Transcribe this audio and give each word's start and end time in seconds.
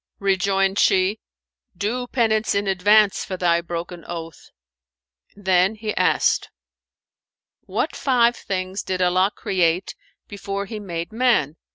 Rejoined 0.17 0.79
she, 0.79 1.19
"Do 1.77 2.07
penance 2.07 2.55
in 2.55 2.65
advance 2.65 3.23
for 3.23 3.37
thy 3.37 3.61
broken 3.61 4.03
oath." 4.07 4.49
Then 5.35 5.75
he 5.75 5.95
asked, 5.95 6.49
"What 7.67 7.95
five 7.95 8.35
things 8.35 8.81
did 8.81 8.99
Allah 8.99 9.29
create 9.29 9.93
before 10.27 10.65
he 10.65 10.79
made 10.79 11.11
man?" 11.11 11.55